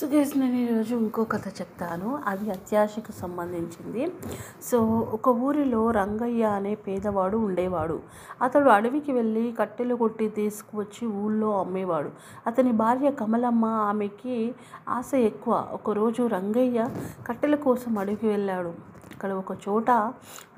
[0.00, 2.18] So guys నేను ఈరోజు ఇంకో కథ చెప్తాను.
[2.26, 4.12] అది అత్యాశకు సంబంధించింది.
[4.62, 8.00] సో ఒక ఊరిలో రంగయ్య అనే పేదవాడు ఉండేవాడు.
[8.42, 12.10] అతడు అడవికి వెళ్ళి కట్టెలు కొట్టి తీసుకువచ్చి ఊళ్ళో అమ్మేవాడు.
[12.46, 14.54] అతని భార్య కమలమ్మ ఆమెకి
[14.88, 15.68] ఆశ ఎక్కువ.
[15.72, 16.88] ఒకరోజు రంగయ్య
[17.26, 18.95] కట్టెల కోసం అడవికి వెళ్ళాడు.
[19.16, 19.90] అక్కడ ఒక చోట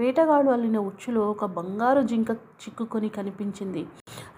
[0.00, 3.82] వేటగాడు అల్లిన ఉచ్చులో ఒక బంగారు జింక చిక్కుకొని కనిపించింది.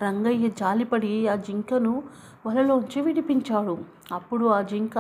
[0.03, 2.03] రంగయ్య జాలిపడి ఆ జింకను
[2.47, 3.79] వలలోంచి విడిపించాడు.
[4.13, 4.99] అప్పుడు ఆ జింక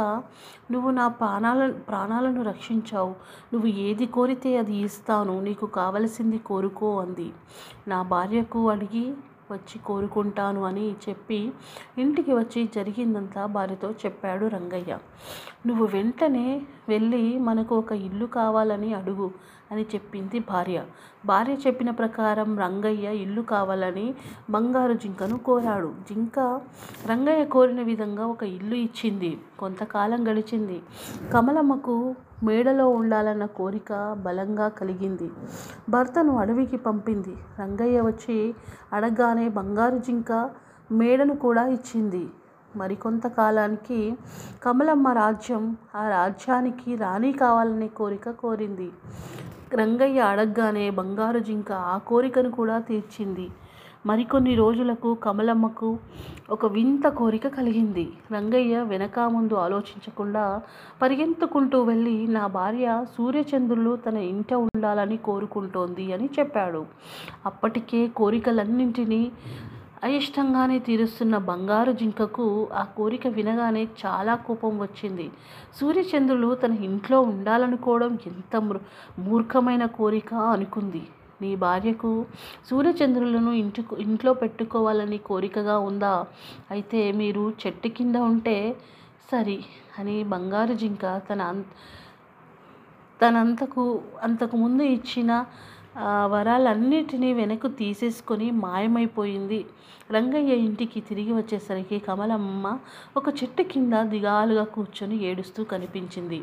[0.70, 3.14] నువ్వు నా ప్రాణాల ప్రాణాలను రక్షించావు.
[3.52, 5.40] నువ్వు ఏది కోరితే అది ఇస్తాను.
[5.40, 7.28] నీకు కావలసింది కోరుకో అంది.
[7.88, 9.04] నా భార్యకు అడిగి
[9.52, 11.52] వచ్చి కోరుకుంటాను అని చెప్పి
[11.98, 14.98] ఇంటికి వచ్చి జరిగిందంతా భార్యతో చెప్పాడు రంగయ్య.
[15.66, 19.30] నువ్వు వెంటనే వెళ్ళి మనకు ఒక ఇల్లు కావాలని అడుగు
[19.72, 20.84] అని చెప్పింది భార్య.
[21.26, 24.14] భార్య చెప్పిన ప్రకారం రంగయ్య ఇల్లు కావాలని
[24.50, 25.92] బంగారు జింకను కోరాడు.
[26.08, 26.60] జింక
[27.06, 29.40] రంగయ్య కోరిన విధంగా ఒక ఇల్లు ఇచ్చింది.
[29.58, 30.82] కొంతకాలం గడిచింది.
[31.32, 35.30] కమలమ్మకు మేడలో ఉండాలన్న కోరిక బలంగా కలిగింది.
[35.88, 37.34] భర్తను అడవికి పంపింది.
[37.60, 38.54] రంగయ్య వచ్చి
[38.92, 40.50] అడగగానే బంగారు జింక
[40.92, 42.24] మేడను కూడా ఇచ్చింది.
[42.76, 44.16] మరికొంత కాలానికి
[44.62, 48.90] కమలమ్మ రాజ్యం ఆ రాజ్యానికి రాణి కావాలనే కోరిక కోరింది.
[49.74, 53.46] రంగయ్య అడగగానే బంగారు జింక ఆ కోరికను కూడా తీర్చింది.
[54.06, 55.98] మరికొన్ని రోజులకు కమలమ్మకు
[56.50, 58.08] ఒక వింత కోరిక కలిగింది.
[58.32, 60.62] రంగయ్య వెనక ముందు ఆలోచించకుండా
[61.02, 66.86] పరిగెత్తుకుంటూ వెళ్ళి నా భార్య సూర్యచంద్రులు తన ఇంట ఉండాలని కోరుకుంటోంది అని చెప్పాడు.
[67.46, 69.22] అప్పటికే కోరికలన్నింటినీ
[70.04, 75.30] అయిష్టంగానే తీరుస్తున్న బంగారు జింకకు ఆ కోరిక వినగానే చాలా కోపం వచ్చింది.
[75.80, 78.56] సూర్యచంద్రులు తన ఇంట్లో ఉండాలనుకోవడం ఎంత
[79.18, 81.02] మూర్ఖమైన కోరిక అనుకుంది.
[81.40, 82.10] నీ భార్యకు
[82.68, 86.14] సూర్యచంద్రులను ఇంటి ఇంట్లో పెట్టుకోవాలని కోరికగా ఉందా?
[86.70, 88.56] అయితే మీరు చెట్టు కింద ఉంటే
[89.30, 89.58] సరి
[89.98, 91.42] అని బంగారు జింక తన
[93.20, 93.82] తనంతకు
[94.22, 95.30] అంతకుముందు ఇచ్చిన
[96.24, 99.66] వరాలన్నిటినీ వెనక్కు తీసేసుకొని మాయమైపోయింది.
[100.10, 102.78] రంగయ్య ఇంటికి తిరిగి వచ్చేసరికి కమలమ్మ
[103.16, 106.42] ఒక చెట్టు కింద దిగాలుగా కూర్చొని ఏడుస్తూ కనిపించింది.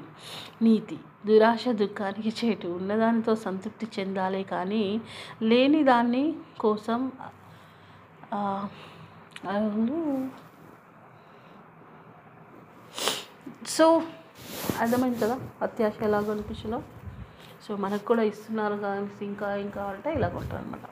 [0.61, 2.67] నీతి దురాశ దుఃఖానికి చేటు.
[2.67, 5.01] ఉన్నదానితో సంతృప్తి చెందాలే కానీ
[5.41, 7.11] లేని దాన్ని కోసం
[13.67, 14.01] సో
[14.79, 15.39] అర్థమైంది కదా?
[15.61, 16.81] అత్యాశ ఎలాగో అనిపించలో
[17.61, 20.85] సో మనకు కూడా ఇస్తున్నారు కానీ ఇంకా ఇంకా అంటే ఇలా కొంటారు అనమాట